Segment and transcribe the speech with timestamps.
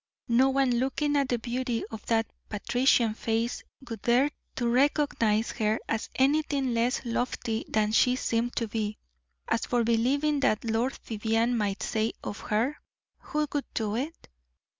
[0.29, 5.77] No one looking at the beauty of that patrician face would dare to recognize her
[5.87, 8.97] as anything less lofty than she seemed to be.
[9.47, 12.77] As for believing what Lord Vivianne might say of her,
[13.19, 14.27] who would do it?